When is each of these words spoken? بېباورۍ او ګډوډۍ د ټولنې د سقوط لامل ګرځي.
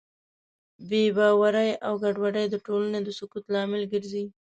بېباورۍ 0.89 1.69
او 1.85 1.93
ګډوډۍ 2.03 2.45
د 2.49 2.55
ټولنې 2.65 2.99
د 3.03 3.09
سقوط 3.19 3.45
لامل 3.53 3.83
ګرځي. 3.93 4.25